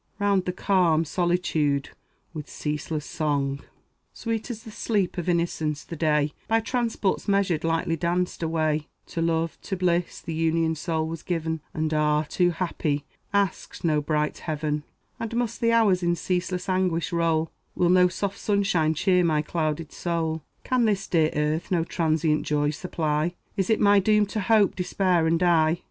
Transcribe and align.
Round 0.17 0.45
the 0.45 0.51
calm 0.51 1.05
solitude 1.05 1.89
with 2.33 2.49
ceaseless 2.49 3.05
song, 3.05 3.59
Sweet 4.13 4.49
as 4.49 4.63
the 4.63 4.71
sleep 4.71 5.19
of 5.19 5.29
innocence 5.29 5.83
the 5.83 5.95
day, 5.95 6.33
By 6.47 6.59
transports 6.59 7.27
measured, 7.27 7.63
lightly 7.63 7.95
danced 7.95 8.41
away; 8.41 8.87
To 9.09 9.21
love, 9.21 9.59
to 9.61 9.77
bliss, 9.77 10.19
the 10.19 10.33
unioned 10.33 10.79
soul 10.79 11.05
was 11.07 11.21
given, 11.21 11.61
And 11.71 11.93
ah, 11.93 12.23
too 12.27 12.49
happy! 12.49 13.05
asked 13.31 13.83
no 13.83 14.01
brighter 14.01 14.45
heaven. 14.45 14.85
And 15.19 15.35
must 15.35 15.61
the 15.61 15.71
hours 15.71 16.01
in 16.01 16.15
ceaseless 16.15 16.67
anguish 16.67 17.13
roll? 17.13 17.51
Will 17.75 17.89
no 17.91 18.07
soft 18.07 18.39
sunshine 18.39 18.95
cheer 18.95 19.23
my 19.23 19.43
clouded 19.43 19.91
soul? 19.91 20.41
Can 20.63 20.85
this 20.85 21.05
dear 21.05 21.29
earth 21.35 21.69
no 21.69 21.83
transient 21.83 22.43
joy 22.43 22.71
supply? 22.71 23.35
Is 23.55 23.69
it 23.69 23.79
my 23.79 23.99
doom 23.99 24.25
to 24.25 24.39
hope, 24.39 24.75
despair, 24.75 25.27
and 25.27 25.37
die? 25.37 25.77